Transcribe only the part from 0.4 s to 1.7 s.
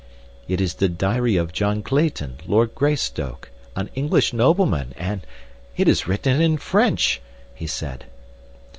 "It is the diary of